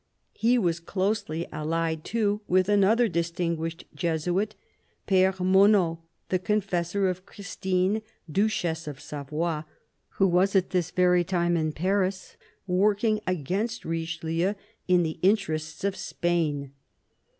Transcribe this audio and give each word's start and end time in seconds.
He 0.33 0.57
was 0.57 0.79
closely 0.79 1.45
allied, 1.51 2.03
too, 2.03 2.41
with 2.47 2.67
another 2.67 3.07
distinguished 3.07 3.85
Jesuit, 3.93 4.55
Pere 5.05 5.31
Monot, 5.33 5.99
the 6.29 6.39
confessor 6.39 7.07
of 7.07 7.27
Christine, 7.27 8.01
Duchess 8.31 8.87
of 8.87 8.99
Savoy, 8.99 9.61
who 10.15 10.27
was 10.27 10.55
at 10.55 10.71
this 10.71 10.89
very 10.89 11.23
time 11.23 11.55
in 11.55 11.71
Paris 11.71 12.35
working 12.65 13.19
against 13.27 13.85
Richelieu 13.85 14.55
in 14.87 15.03
the 15.03 15.19
interests 15.21 15.83
of 15.83 15.95
Spain. 15.95 16.71